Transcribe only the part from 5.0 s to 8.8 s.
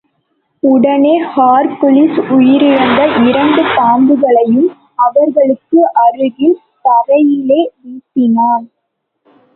அவர்களுக்கு அருகில் தரையிலே வீசினான்.